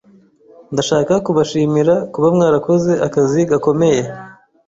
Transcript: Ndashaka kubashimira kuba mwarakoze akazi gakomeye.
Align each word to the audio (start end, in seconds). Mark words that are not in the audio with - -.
Ndashaka 0.73 1.13
kubashimira 1.25 1.95
kuba 2.13 2.27
mwarakoze 2.35 2.91
akazi 3.07 3.41
gakomeye. 3.51 4.01